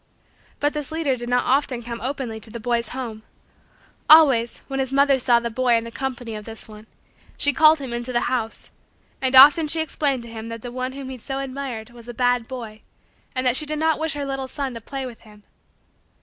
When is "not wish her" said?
13.77-14.25